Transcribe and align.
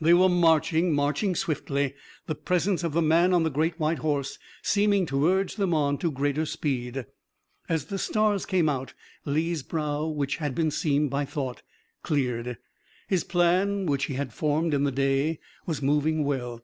They 0.00 0.14
were 0.14 0.28
marching, 0.28 0.94
marching 0.94 1.34
swiftly, 1.34 1.94
the 2.28 2.36
presence 2.36 2.84
of 2.84 2.92
the 2.92 3.02
man 3.02 3.34
on 3.34 3.42
the 3.42 3.50
great 3.50 3.80
white 3.80 3.98
horse 3.98 4.38
seeming 4.62 5.06
to 5.06 5.26
urge 5.26 5.56
them 5.56 5.74
on 5.74 5.98
to 5.98 6.10
greater 6.12 6.46
speed. 6.46 7.04
As 7.68 7.86
the 7.86 7.98
stars 7.98 8.46
came 8.46 8.68
out 8.68 8.94
Lee's 9.24 9.64
brow, 9.64 10.06
which 10.06 10.36
had 10.36 10.54
been 10.54 10.70
seamed 10.70 11.10
by 11.10 11.24
thought, 11.24 11.62
cleared. 12.04 12.58
His 13.08 13.24
plan 13.24 13.86
which 13.86 14.04
he 14.04 14.14
had 14.14 14.32
formed 14.32 14.72
in 14.72 14.84
the 14.84 14.92
day 14.92 15.40
was 15.66 15.82
moving 15.82 16.22
well. 16.22 16.62